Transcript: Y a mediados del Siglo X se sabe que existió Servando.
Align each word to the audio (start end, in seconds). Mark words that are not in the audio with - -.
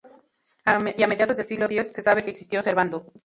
Y 0.97 1.03
a 1.03 1.07
mediados 1.07 1.37
del 1.37 1.45
Siglo 1.45 1.65
X 1.69 1.93
se 1.93 2.01
sabe 2.01 2.23
que 2.25 2.31
existió 2.31 2.63
Servando. 2.63 3.13